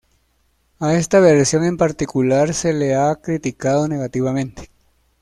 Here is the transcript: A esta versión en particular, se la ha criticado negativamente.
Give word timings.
A 0.79 0.95
esta 0.95 1.19
versión 1.19 1.63
en 1.63 1.77
particular, 1.77 2.55
se 2.55 2.73
la 2.73 3.11
ha 3.11 3.21
criticado 3.21 3.87
negativamente. 3.87 4.71